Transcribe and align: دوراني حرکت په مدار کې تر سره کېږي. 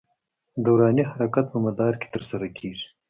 دوراني 0.65 1.03
حرکت 1.11 1.45
په 1.53 1.57
مدار 1.65 1.93
کې 2.01 2.07
تر 2.13 2.21
سره 2.29 2.45
کېږي. 2.57 2.87